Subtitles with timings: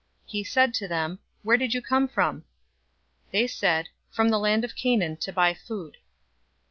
[0.25, 2.43] He said to them, "Where did you come from?"
[3.29, 5.97] They said, "From the land of Canaan to buy food."